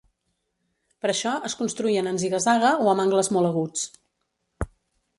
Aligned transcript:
Per 1.03 1.11
això 1.13 1.33
es 1.51 1.57
construïen 1.59 2.11
en 2.13 2.19
ziga-zaga, 2.23 2.75
o 2.87 2.91
amb 2.95 3.07
angles 3.07 3.33
molt 3.37 3.55
aguts. 3.55 3.89